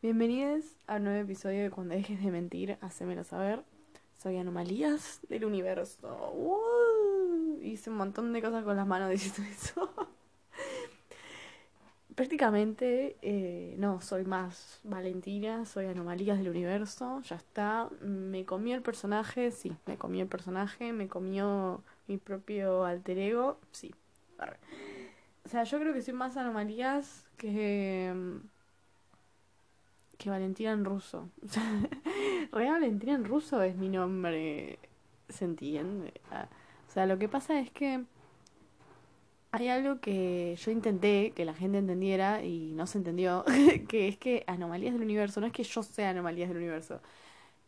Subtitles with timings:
[0.00, 3.64] Bienvenidos a un nuevo episodio de Cuando dejes de mentir, hacémelo saber.
[4.22, 6.36] Soy Anomalías del Universo.
[7.60, 9.92] Hice un montón de cosas con las manos diciendo eso.
[12.14, 17.88] Prácticamente, eh, no, soy más Valentina, soy Anomalías del Universo, ya está.
[18.00, 23.58] Me comió el personaje, sí, me comió el personaje, me comió mi propio alter ego,
[23.72, 23.92] sí.
[25.44, 28.14] O sea, yo creo que soy más Anomalías que
[30.18, 31.30] que Valentina en ruso.
[32.52, 34.78] Real Valentina en ruso es mi nombre.
[35.28, 36.12] ¿Se entiende?
[36.30, 36.48] Ah,
[36.88, 38.04] o sea, lo que pasa es que
[39.52, 43.44] hay algo que yo intenté que la gente entendiera y no se entendió,
[43.88, 47.00] que es que Anomalías del Universo, no es que yo sea Anomalías del Universo,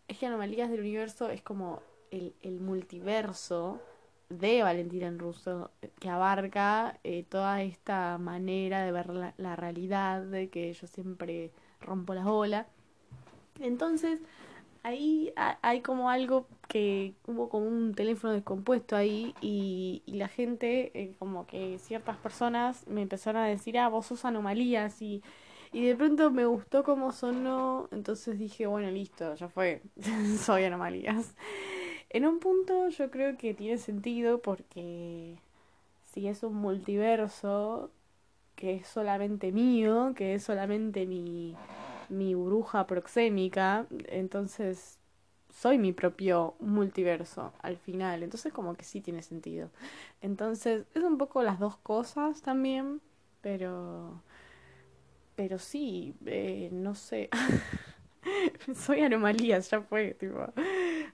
[0.08, 3.80] es que Anomalías del Universo es como el, multiverso
[4.28, 5.70] de Valentina en ruso,
[6.00, 12.14] que abarca eh, toda esta manera de ver la realidad, de que yo siempre rompo
[12.14, 12.66] las bolas.
[13.60, 14.20] Entonces,
[14.82, 21.14] ahí hay como algo que hubo como un teléfono descompuesto ahí y, la gente, eh,
[21.18, 25.22] como que ciertas personas me empezaron a decir, ah, vos sos anomalías y,
[25.72, 29.82] y de pronto me gustó como sonó, entonces dije, bueno, listo, ya fue,
[30.38, 31.34] soy anomalías.
[32.08, 35.36] En un punto yo creo que tiene sentido porque
[36.12, 37.90] si es un multiverso,
[38.60, 41.56] que es solamente mío, que es solamente mi,
[42.08, 44.98] mi bruja proxémica, entonces
[45.52, 49.70] soy mi propio multiverso al final, entonces como que sí tiene sentido.
[50.20, 53.00] Entonces es un poco las dos cosas también,
[53.40, 54.22] pero
[55.36, 57.30] pero sí, eh, no sé.
[58.74, 60.36] soy anomalías, ya fue, tipo.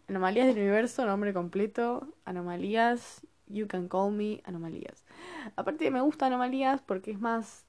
[0.08, 5.04] Anomalías del universo, nombre completo, anomalías, you can call me anomalías.
[5.56, 7.66] Aparte me gusta Anomalías porque es más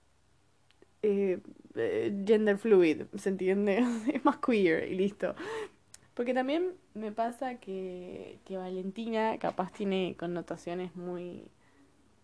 [1.03, 1.39] eh,
[1.75, 3.77] eh, gender fluid, ¿se entiende?
[4.13, 5.35] es más queer y listo.
[6.13, 11.43] Porque también me pasa que, que Valentina capaz tiene connotaciones muy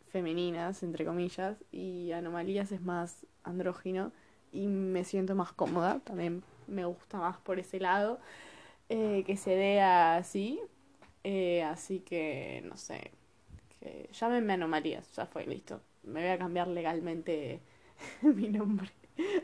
[0.09, 4.11] femeninas, entre comillas, y Anomalías es más andrógino
[4.51, 8.19] y me siento más cómoda, también me gusta más por ese lado,
[8.89, 10.59] eh, que se vea así,
[11.63, 13.11] así que no sé,
[14.11, 15.81] llámenme Anomalías, ya fue, listo.
[16.03, 17.61] Me voy a cambiar legalmente
[18.21, 18.89] mi nombre.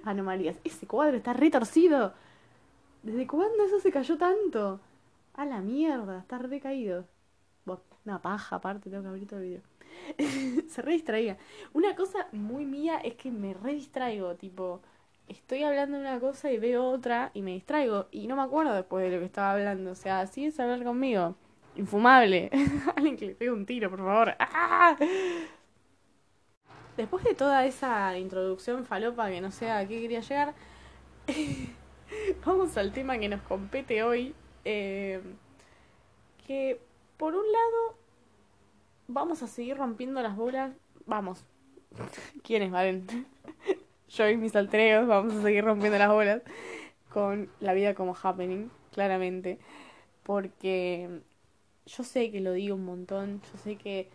[0.04, 0.58] Anomalías.
[0.64, 2.14] Ese cuadro está retorcido.
[3.04, 4.80] ¿Desde cuándo eso se cayó tanto?
[5.34, 7.06] A la mierda, está recaído.
[8.06, 9.62] Una paja aparte, tengo que abrir todo el video.
[10.70, 11.38] se re distraía.
[11.74, 14.82] Una cosa muy mía es que me re distraigo, tipo,
[15.28, 18.74] estoy hablando de una cosa y veo otra y me distraigo y no me acuerdo
[18.74, 19.92] después de lo que estaba hablando.
[19.92, 21.36] O sea, así es hablar conmigo.
[21.80, 22.50] Infumable.
[22.98, 24.36] Alguien que le pegue un tiro, por favor.
[24.38, 24.98] ¡Ah!
[26.98, 30.54] Después de toda esa introducción falopa que no sé a qué quería llegar,
[32.46, 34.36] vamos al tema que nos compete hoy.
[34.66, 35.22] Eh,
[36.46, 36.82] que
[37.16, 37.98] por un lado
[39.08, 40.74] vamos a seguir rompiendo las bolas.
[41.06, 41.46] Vamos.
[42.44, 43.26] ¿Quiénes, Valen?
[44.10, 46.42] Yo y mis altreos vamos a seguir rompiendo las bolas
[47.08, 49.60] con la vida como happening, claramente.
[50.24, 51.22] Porque
[51.90, 54.10] yo sé que lo digo un montón, yo sé que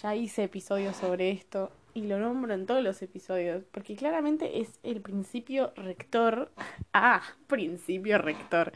[0.00, 4.78] ya hice episodios sobre esto y lo nombro en todos los episodios, porque claramente es
[4.82, 6.50] el principio rector,
[6.92, 8.72] ah, principio rector,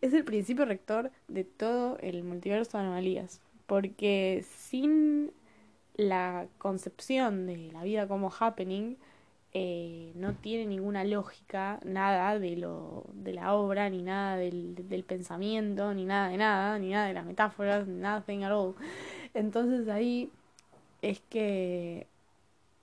[0.00, 5.32] es el principio rector de todo el multiverso de anomalías, porque sin
[5.94, 8.96] la concepción de la vida como happening,
[9.58, 15.94] eh, no tiene ninguna lógica, nada de lo de la obra, ni nada del, pensamiento,
[15.94, 18.74] ni nada de nada, ni nada de las metáforas, nothing at all.
[19.32, 20.30] Entonces ahí
[21.00, 22.06] es que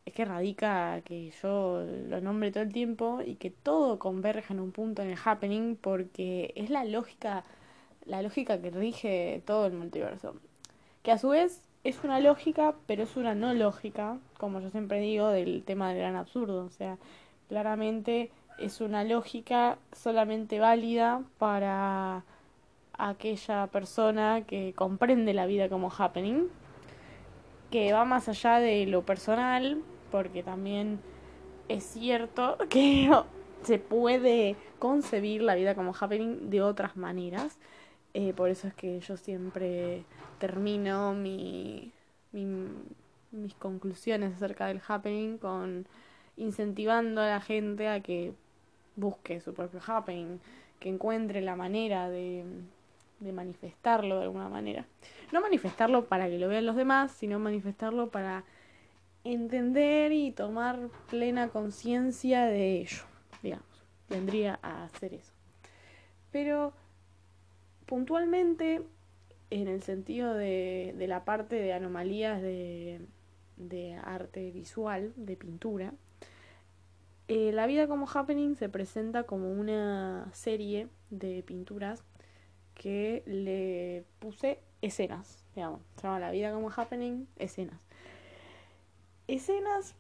[0.05, 4.59] es que radica que yo lo nombre todo el tiempo y que todo converja en
[4.59, 7.43] un punto en el happening porque es la lógica
[8.05, 10.35] la lógica que rige todo el multiverso
[11.03, 14.99] que a su vez es una lógica, pero es una no lógica, como yo siempre
[14.99, 16.65] digo, del tema del gran absurdo.
[16.65, 16.97] O sea,
[17.49, 22.23] claramente es una lógica solamente válida para
[22.97, 26.47] aquella persona que comprende la vida como happening,
[27.69, 29.81] que va más allá de lo personal,
[30.11, 30.99] porque también
[31.67, 33.09] es cierto que
[33.63, 37.57] se puede concebir la vida como happening de otras maneras.
[38.13, 40.03] Eh, por eso es que yo siempre
[40.39, 41.91] termino mi,
[42.31, 45.87] mis conclusiones acerca del happening con
[46.37, 48.33] incentivando a la gente a que
[48.95, 50.39] busque su propio happening,
[50.79, 52.43] que encuentre la manera de,
[53.19, 54.85] de manifestarlo de alguna manera.
[55.31, 58.43] No manifestarlo para que lo vean los demás, sino manifestarlo para
[59.23, 63.03] entender y tomar plena conciencia de ello,
[63.41, 63.85] digamos.
[64.09, 65.31] vendría a hacer eso.
[66.31, 66.73] Pero
[67.85, 68.83] puntualmente,
[69.61, 73.01] en el sentido de, de la parte de anomalías de,
[73.57, 75.93] de arte visual, de pintura,
[77.27, 82.03] eh, La vida como happening se presenta como una serie de pinturas
[82.73, 85.81] que le puse escenas, digamos.
[85.95, 87.81] Se llama La vida como happening, escenas.
[89.27, 89.95] Escenas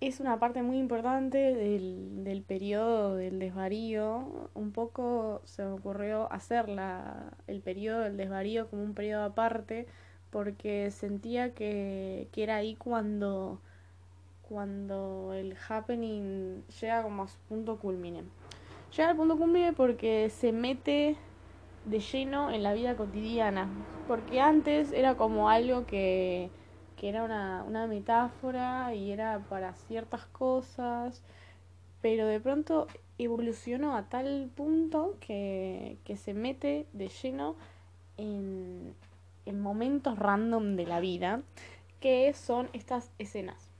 [0.00, 4.50] es una parte muy importante del, del periodo del desvarío.
[4.54, 9.86] Un poco se me ocurrió hacer la, el periodo del desvarío como un periodo aparte
[10.30, 13.60] porque sentía que, que era ahí cuando,
[14.48, 18.22] cuando el happening llega como a su punto culmine.
[18.96, 21.16] Llega al punto culmine porque se mete
[21.84, 23.68] de lleno en la vida cotidiana,
[24.06, 26.50] porque antes era como algo que,
[27.00, 31.22] que era una, una metáfora y era para ciertas cosas,
[32.02, 37.56] pero de pronto evolucionó a tal punto que, que se mete de lleno
[38.18, 38.94] en,
[39.46, 41.40] en momentos random de la vida,
[42.00, 43.70] que son estas escenas,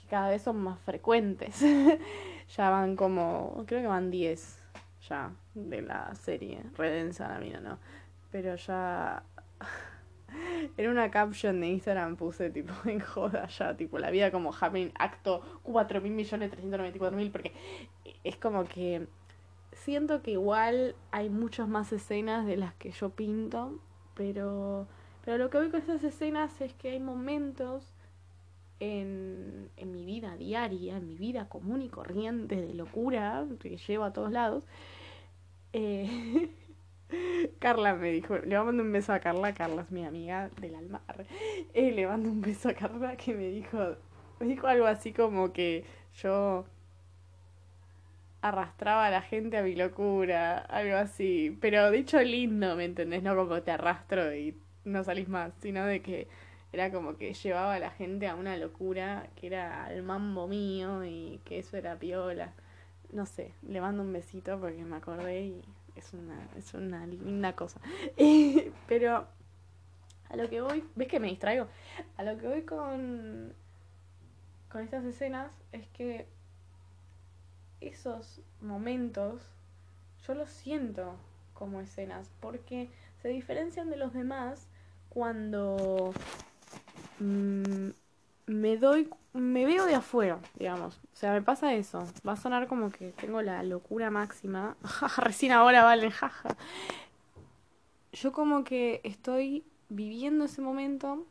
[0.00, 1.60] que cada vez son más frecuentes.
[2.56, 4.62] ya van como, creo que van 10
[5.08, 7.78] ya de la serie, redensa la mina, ¿no?
[8.30, 9.24] Pero ya...
[10.76, 14.90] En una caption de Instagram puse tipo en joda ya, tipo la vida como happening
[14.98, 17.52] acto 4 mil millones 394 mil, porque
[18.24, 19.06] es como que
[19.72, 23.80] siento que igual hay muchas más escenas de las que yo pinto
[24.18, 24.88] pero,
[25.24, 27.94] pero lo que voy con esas escenas es que hay momentos
[28.80, 34.04] en, en mi vida diaria, en mi vida común y corriente de locura que llevo
[34.04, 34.66] a todos lados.
[35.72, 36.50] Eh,
[37.58, 41.02] Carla me dijo, le mando un beso a Carla, Carla es mi amiga del alma.
[41.74, 43.96] Eh, le mando un beso a Carla que me dijo,
[44.40, 45.84] me dijo algo así como que
[46.14, 46.66] yo
[48.40, 51.56] arrastraba a la gente a mi locura, algo así.
[51.60, 53.22] Pero dicho lindo, ¿me entendés?
[53.22, 56.28] No como te arrastro y no salís más, sino de que
[56.72, 61.04] era como que llevaba a la gente a una locura que era el mambo mío
[61.04, 62.52] y que eso era piola.
[63.12, 65.64] No sé, le mando un besito porque me acordé y
[65.98, 67.80] es una, es una linda cosa.
[68.88, 69.26] Pero
[70.28, 71.66] a lo que voy, ¿ves que me distraigo?
[72.16, 73.52] A lo que voy con,
[74.70, 76.26] con estas escenas es que
[77.80, 79.42] esos momentos
[80.26, 81.14] yo los siento
[81.54, 82.90] como escenas porque
[83.22, 84.68] se diferencian de los demás
[85.08, 86.12] cuando
[87.18, 87.90] mm,
[88.48, 90.96] me doy me veo de afuera digamos.
[90.96, 92.04] O sea me pasa eso.
[92.26, 94.76] Va a sonar como que tengo la locura máxima.
[95.18, 96.56] Recién ahora vale jaja.
[98.12, 101.24] Yo como que estoy viviendo ese momento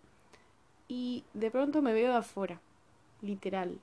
[0.88, 2.62] y de pronto me veo de afuera
[3.22, 3.80] literal.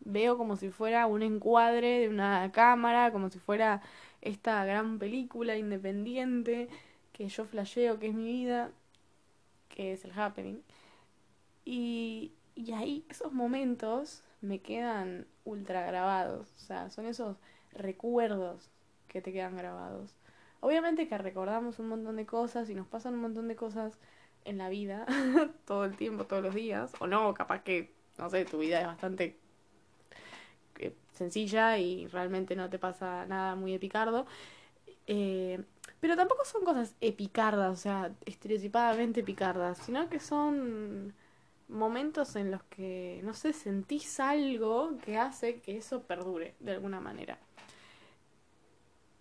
[0.00, 3.80] Veo como si fuera un encuadre de una cámara, como si fuera
[4.22, 6.68] esta gran película independiente
[7.12, 8.70] que yo flasheo que es mi vida,
[9.68, 10.60] que es el happening.
[11.64, 17.36] Y, y ahí esos momentos me quedan ultra grabados, o sea, son esos
[17.72, 18.70] recuerdos
[19.06, 20.16] que te quedan grabados.
[20.60, 23.98] Obviamente que recordamos un montón de cosas y nos pasan un montón de cosas
[24.44, 25.06] en la vida,
[25.66, 28.86] todo el tiempo, todos los días, o no, capaz que, no sé, tu vida es
[28.86, 29.38] bastante
[31.12, 34.26] sencilla y realmente no te pasa nada muy epicardo.
[35.06, 35.62] Eh,
[36.00, 41.14] pero tampoco son cosas epicardas, o sea, estereotipadamente epicardas, sino que son
[41.68, 47.00] momentos en los que, no sé, sentís algo que hace que eso perdure de alguna
[47.00, 47.38] manera.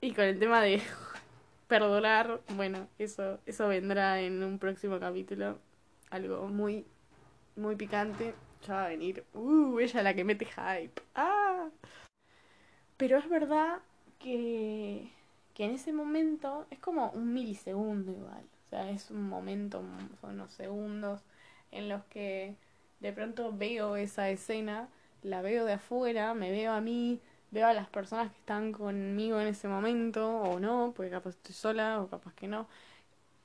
[0.02, 0.82] Y con el tema de
[1.68, 5.60] perdonar, bueno, eso, eso vendrá en un próximo capítulo.
[6.12, 6.86] Algo muy,
[7.56, 8.36] muy picante.
[8.68, 9.24] Ya va a venir.
[9.34, 11.02] Uh, ella la que mete hype.
[11.16, 11.70] Ah.
[12.98, 13.80] Pero es verdad
[14.20, 15.12] que,
[15.54, 18.44] que en ese momento es como un milisegundo igual.
[18.66, 19.84] O sea, es un momento,
[20.22, 21.22] son unos segundos
[21.76, 22.56] en los que
[23.00, 24.90] de pronto veo esa escena,
[25.24, 29.40] la veo de afuera, me veo a mí, veo a las personas que están conmigo
[29.40, 32.68] en ese momento, o no, porque capaz estoy sola, o capaz que no.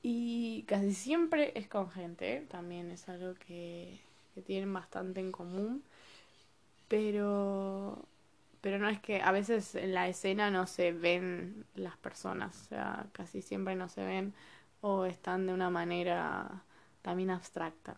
[0.03, 2.41] Y casi siempre es con gente, ¿eh?
[2.49, 3.99] también es algo que,
[4.35, 5.83] que tienen bastante en común.
[6.87, 8.05] Pero
[8.61, 12.65] pero no es que a veces en la escena no se ven las personas, o
[12.69, 14.33] sea, casi siempre no se ven
[14.81, 16.63] o están de una manera
[17.01, 17.97] también abstracta.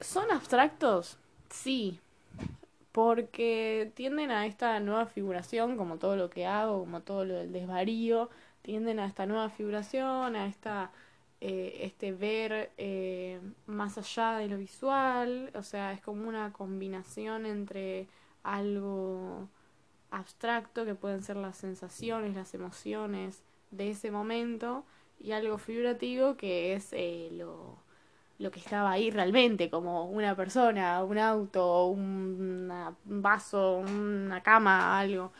[0.00, 1.18] ¿Son abstractos?
[1.50, 2.00] Sí,
[2.92, 7.52] porque tienden a esta nueva figuración, como todo lo que hago, como todo lo del
[7.52, 8.30] desvarío,
[8.62, 10.90] tienden a esta nueva figuración, a esta
[11.40, 17.46] eh, este ver eh, más allá de lo visual, o sea, es como una combinación
[17.46, 18.08] entre
[18.42, 19.48] algo
[20.10, 24.84] abstracto, que pueden ser las sensaciones, las emociones de ese momento,
[25.20, 27.76] y algo figurativo que es eh, lo,
[28.38, 32.70] lo que estaba ahí realmente, como una persona, un auto, un
[33.04, 35.32] vaso, una cama, algo.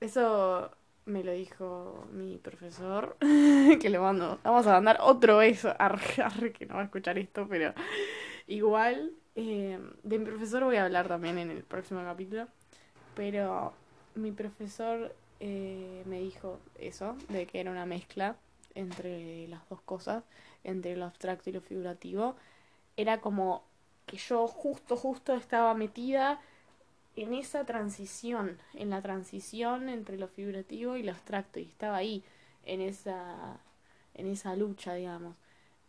[0.00, 0.70] Eso
[1.06, 3.16] me lo dijo mi profesor,
[3.80, 7.46] que le mando, vamos a mandar otro beso, arre, que no va a escuchar esto,
[7.48, 7.74] pero
[8.46, 12.46] igual, eh, de mi profesor voy a hablar también en el próximo capítulo,
[13.16, 13.72] pero
[14.14, 18.36] mi profesor eh, me dijo eso, de que era una mezcla
[18.74, 20.24] entre las dos cosas,
[20.64, 22.36] entre lo abstracto y lo figurativo,
[22.96, 23.64] era como
[24.06, 26.40] que yo justo, justo estaba metida
[27.16, 32.24] en esa transición, en la transición entre lo figurativo y lo abstracto, y estaba ahí,
[32.64, 33.60] en esa,
[34.14, 35.36] en esa lucha, digamos,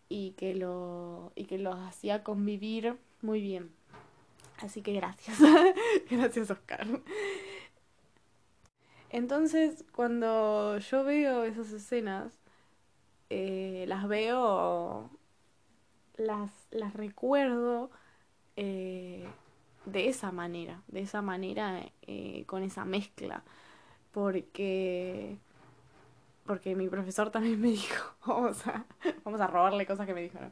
[0.10, 3.72] y que lo, y que lo hacía convivir muy bien.
[4.60, 5.38] Así que gracias,
[6.10, 6.88] gracias Oscar.
[9.10, 12.34] Entonces, cuando yo veo esas escenas,
[13.36, 15.10] eh, las veo,
[16.18, 17.90] las, las recuerdo
[18.56, 19.26] eh,
[19.86, 23.44] de esa manera, de esa manera, eh, con esa mezcla,
[24.12, 25.40] porque,
[26.46, 28.86] porque mi profesor también me dijo, vamos a,
[29.24, 30.52] vamos a robarle cosas que me dijo, ¿no?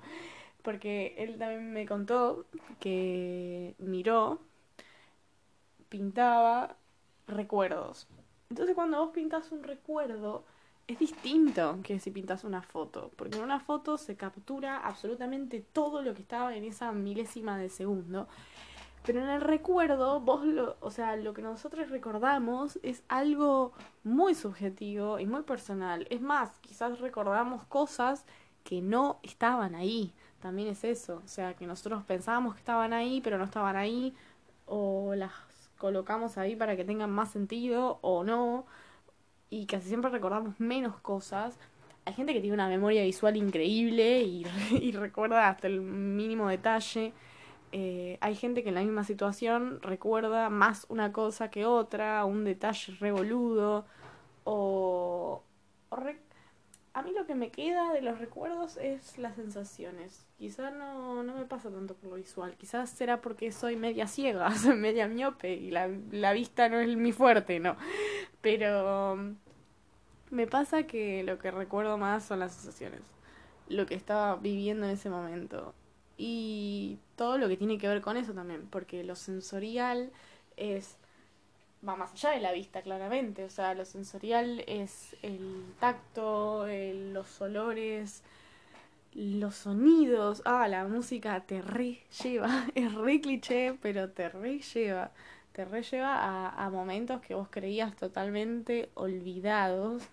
[0.64, 2.48] Porque él también me contó
[2.80, 4.42] que miró,
[5.88, 6.78] pintaba
[7.28, 8.08] recuerdos.
[8.50, 10.46] Entonces cuando vos pintas un recuerdo,
[10.92, 16.02] es distinto que si pintas una foto, porque en una foto se captura absolutamente todo
[16.02, 18.28] lo que estaba en esa milésima de segundo.
[19.04, 24.36] Pero en el recuerdo, vos lo, o sea, lo que nosotros recordamos es algo muy
[24.36, 26.06] subjetivo y muy personal.
[26.12, 28.26] Es más, quizás recordamos cosas
[28.64, 30.14] que no estaban ahí.
[30.40, 31.22] También es eso.
[31.26, 34.14] O sea, que nosotros pensábamos que estaban ahí, pero no estaban ahí.
[34.68, 35.32] O las
[35.80, 38.66] colocamos ahí para que tengan más sentido o no
[39.52, 41.60] y casi siempre recordamos menos cosas.
[42.06, 47.14] Hay gente que tiene una memoria visual increíble y, recuerda hasta el mínimo detalle.
[47.74, 52.44] Eh, hay gente que en la misma situación recuerda más una cosa que otra, un
[52.44, 53.86] detalle revoludo
[54.46, 55.44] o,
[55.90, 55.98] o
[56.94, 60.26] a mí lo que me queda de los recuerdos es las sensaciones.
[60.38, 62.56] Quizás no, no me pasa tanto por lo visual.
[62.58, 66.96] Quizás será porque soy media ciega, soy media miope y la, la vista no es
[66.98, 67.78] mi fuerte, ¿no?
[68.42, 69.36] Pero um,
[70.32, 73.02] me pasa que lo que recuerdo más son las sensaciones.
[73.70, 75.74] Lo que estaba viviendo en ese momento.
[76.18, 78.68] Y todo lo que tiene que ver con eso también.
[78.70, 80.12] Porque lo sensorial
[80.58, 80.98] es
[81.88, 83.44] va más allá de la vista, claramente.
[83.44, 88.24] O sea, lo sensorial es el tacto, los olores,
[89.14, 90.42] los sonidos.
[90.46, 92.68] Ah, la música te re lleva.
[92.76, 95.12] Es re cliché, pero te re lleva.
[95.54, 100.04] Te re lleva a, a momentos que vos creías totalmente olvidados.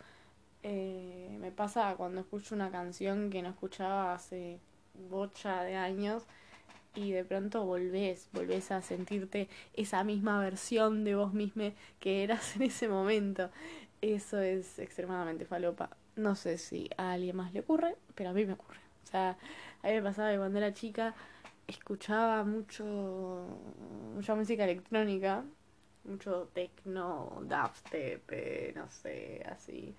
[0.62, 4.58] Eh, me pasa cuando escucho una canción que no escuchaba hace
[5.08, 6.24] bocha de años
[6.94, 12.56] y de pronto volvés, volvés a sentirte esa misma versión de vos misma que eras
[12.56, 13.50] en ese momento.
[14.00, 15.90] Eso es extremadamente falopa.
[16.16, 18.80] No sé si a alguien más le ocurre, pero a mí me ocurre.
[19.04, 19.36] O sea,
[19.82, 21.14] a mí me pasaba que cuando era chica
[21.68, 23.46] escuchaba mucho
[24.14, 25.44] mucha música electrónica,
[26.04, 29.94] mucho techno, dubstep, eh, no sé, así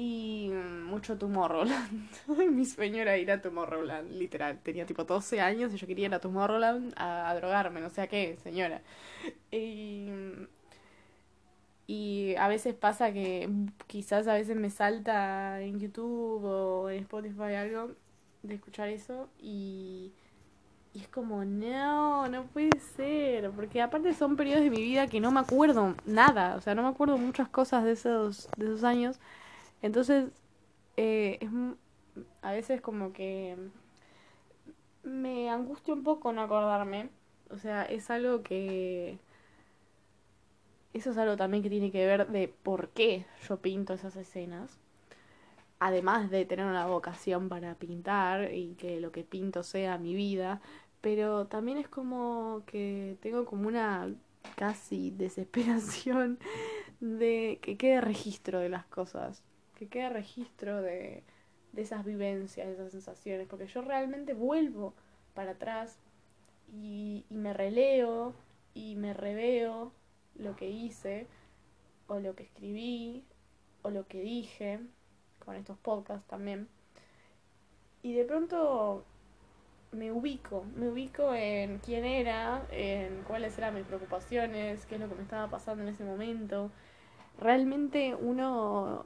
[0.00, 0.50] y
[0.86, 2.08] mucho Tomorrowland.
[2.50, 4.58] Mi sueño era ir a Tomorrowland, literal.
[4.62, 8.06] Tenía tipo 12 años y yo quería ir a Tomorrowland a, drogarme, no sé a
[8.06, 8.80] qué, señora.
[9.50, 10.08] Y,
[11.86, 13.48] y a veces pasa que
[13.86, 17.90] quizás a veces me salta en YouTube o en Spotify algo
[18.42, 20.12] de escuchar eso y,
[20.92, 25.20] y es como, no, no puede ser, porque aparte son periodos de mi vida que
[25.20, 28.84] no me acuerdo nada, o sea, no me acuerdo muchas cosas de esos, de esos
[28.84, 29.20] años
[29.82, 30.30] entonces,
[30.96, 31.50] eh, es,
[32.42, 33.56] a veces como que
[35.02, 37.10] me angustia un poco no acordarme.
[37.50, 39.18] O sea, es algo que...
[40.92, 44.78] Eso es algo también que tiene que ver de por qué yo pinto esas escenas.
[45.78, 50.60] Además de tener una vocación para pintar y que lo que pinto sea mi vida.
[51.00, 54.14] Pero también es como que tengo como una
[54.56, 56.38] casi desesperación
[57.00, 59.42] de que quede registro de las cosas
[59.80, 61.24] que quede registro de,
[61.72, 64.92] de esas vivencias, de esas sensaciones, porque yo realmente vuelvo
[65.32, 65.96] para atrás
[66.70, 68.34] y, y me releo
[68.74, 69.90] y me reveo
[70.34, 71.26] lo que hice
[72.08, 73.24] o lo que escribí
[73.80, 74.80] o lo que dije
[75.38, 76.68] con estos podcasts también.
[78.02, 79.06] Y de pronto
[79.92, 85.08] me ubico, me ubico en quién era, en cuáles eran mis preocupaciones, qué es lo
[85.08, 86.70] que me estaba pasando en ese momento.
[87.40, 89.04] Realmente uno,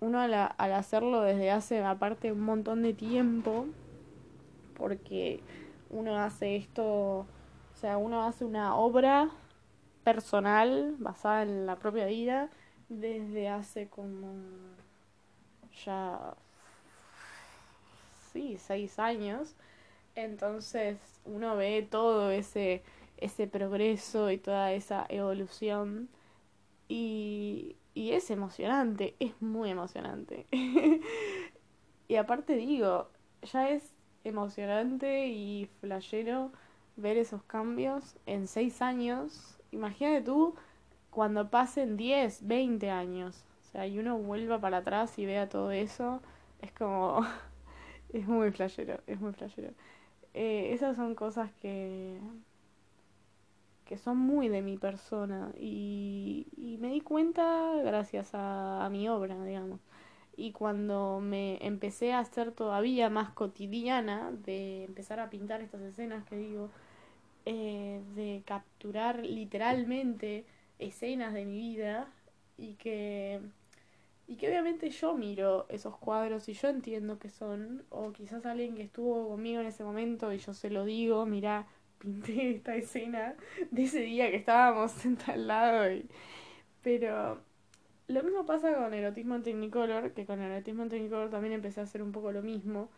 [0.00, 3.66] uno al, al hacerlo desde hace aparte un montón de tiempo,
[4.76, 5.40] porque
[5.90, 7.26] uno hace esto, o
[7.74, 9.30] sea, uno hace una obra
[10.02, 12.50] personal basada en la propia vida
[12.88, 14.34] desde hace como
[15.84, 16.34] ya
[18.32, 19.54] sí, seis años.
[20.14, 22.82] Entonces uno ve todo ese,
[23.18, 26.08] ese progreso y toda esa evolución
[26.88, 30.46] y, y es emocionante, es muy emocionante.
[32.08, 33.08] y aparte digo,
[33.42, 33.92] ya es
[34.24, 36.52] emocionante y flashero
[36.96, 39.58] ver esos cambios en seis años.
[39.72, 40.54] Imagínate tú
[41.10, 43.44] cuando pasen 10, 20 años.
[43.62, 46.22] O sea, y uno vuelva para atrás y vea todo eso.
[46.62, 47.20] Es como...
[48.12, 49.70] es muy flashero, es muy flashero.
[50.34, 52.18] Eh, esas son cosas que...
[53.84, 55.52] que son muy de mi persona.
[55.58, 59.80] Y, y me di cuenta gracias a, a mi obra, digamos
[60.36, 66.24] y cuando me empecé a hacer todavía más cotidiana de empezar a pintar estas escenas
[66.24, 66.70] que digo
[67.46, 70.46] eh, de capturar literalmente
[70.78, 72.08] escenas de mi vida
[72.58, 73.40] y que
[74.26, 78.74] y que obviamente yo miro esos cuadros y yo entiendo que son o quizás alguien
[78.74, 81.66] que estuvo conmigo en ese momento y yo se lo digo mira
[81.98, 83.34] pinté esta escena
[83.70, 86.08] de ese día que estábamos sentados al lado y...
[86.82, 87.40] pero
[88.08, 91.84] lo mismo pasa con erotismo en Technicolor que con erotismo en Technicolor también empecé a
[91.84, 92.88] hacer un poco lo mismo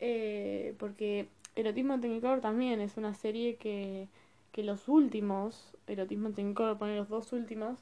[0.00, 4.08] eh, porque erotismo en Technicolor también es una serie que
[4.54, 7.80] que los últimos, erotismo técnico, poner los dos últimos,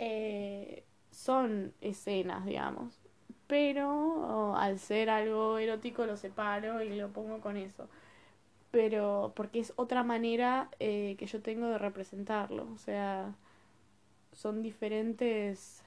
[0.00, 0.82] eh,
[1.14, 3.00] son escenas, digamos.
[3.46, 7.88] Pero al ser algo erótico lo separo y lo pongo con eso.
[8.70, 12.68] Pero porque es otra manera eh, que yo tengo de representarlo.
[12.74, 13.34] O sea,
[14.32, 15.82] son diferentes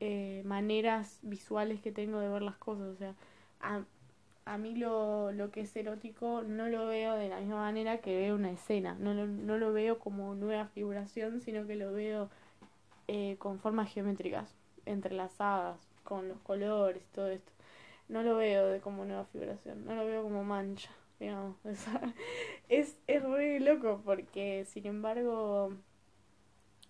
[0.00, 2.88] eh, maneras visuales que tengo de ver las cosas.
[2.88, 3.14] O sea,
[4.44, 8.16] a mí lo, lo que es erótico no lo veo de la misma manera que
[8.16, 8.96] veo una escena.
[8.98, 12.30] No lo, no lo veo como nueva figuración, sino que lo veo
[13.08, 17.52] eh, con formas geométricas, entrelazadas, con los colores y todo esto.
[18.08, 21.56] No lo veo de como nueva figuración, no lo veo como mancha, digamos.
[22.68, 25.72] es, es re loco porque, sin embargo,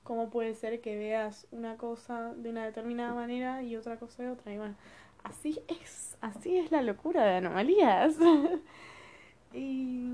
[0.02, 4.31] ¿cómo puede ser que veas una cosa de una determinada manera y otra cosa de
[4.31, 4.52] otra?
[4.52, 4.76] Y bueno,
[5.24, 8.16] así es, así es la locura de anomalías.
[9.52, 10.11] y,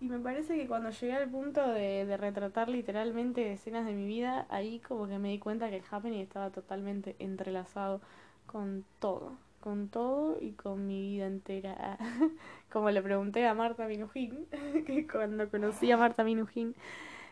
[0.00, 4.06] y me parece que cuando llegué al punto de, de retratar literalmente escenas de mi
[4.06, 8.00] vida, ahí como que me di cuenta que el happening estaba totalmente entrelazado
[8.46, 11.98] con todo, con todo y con mi vida entera.
[12.72, 14.46] como le pregunté a Marta Minujín,
[14.86, 16.74] que cuando conocí a Marta Minujín,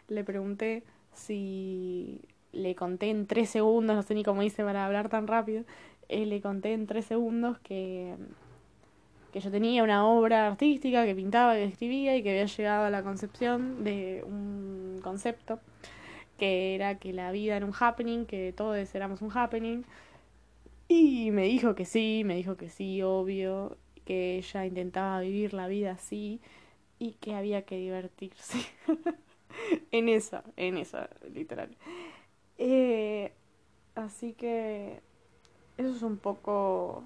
[0.08, 2.20] le pregunté si
[2.52, 5.64] le conté en tres segundos, no sé ni cómo hice para hablar tan rápido,
[6.08, 8.14] eh, le conté en tres segundos que,
[9.32, 12.90] que yo tenía una obra artística que pintaba, que escribía y que había llegado a
[12.90, 15.60] la concepción de un concepto
[16.38, 19.84] que era que la vida era un happening, que todos éramos un happening.
[20.86, 25.68] Y me dijo que sí, me dijo que sí, obvio, que ella intentaba vivir la
[25.68, 26.40] vida así
[26.98, 28.58] y que había que divertirse.
[29.90, 31.76] en esa, en esa, literal.
[32.56, 33.32] Eh,
[33.94, 35.00] así que
[35.76, 37.02] eso es un poco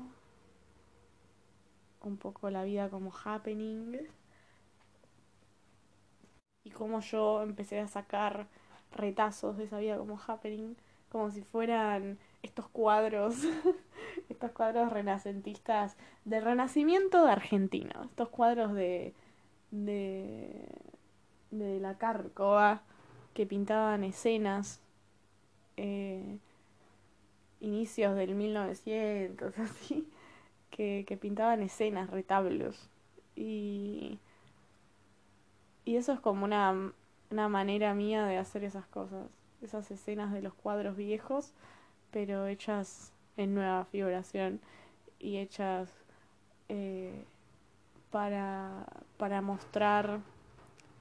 [2.04, 3.98] un poco la vida como happening.
[6.64, 8.48] Y como yo empecé a sacar
[8.92, 10.76] retazos de esa vida como happening
[11.08, 13.36] como si fueran estos cuadros
[14.28, 19.14] estos cuadros renacentistas del renacimiento de Argentina estos cuadros de
[19.70, 20.68] de
[21.50, 22.82] de la Cárcova
[23.34, 24.80] que pintaban escenas
[25.76, 26.38] eh,
[27.60, 30.08] inicios del 1900, así,
[30.72, 32.88] que, pintaban escenas, retablos.
[33.37, 34.18] Y,
[35.85, 36.92] y eso es como una,
[37.30, 39.28] una manera mía de hacer esas cosas,
[39.62, 41.52] esas escenas de los cuadros viejos,
[42.11, 44.61] pero hechas en nueva figuración
[45.18, 45.90] y hechas
[46.68, 47.24] eh,
[48.11, 48.87] para,
[49.18, 50.20] para mostrar,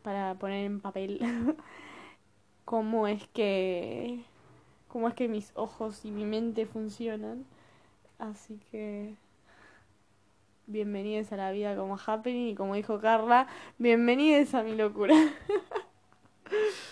[0.04, 1.20] para poner en papel
[2.66, 4.24] cómo es que
[4.88, 7.46] cómo es que mis ojos y mi mente funcionan.
[8.20, 9.16] Así que
[10.72, 15.14] bienvenidos a la vida como happening y como dijo Carla, bienvenidos a mi locura.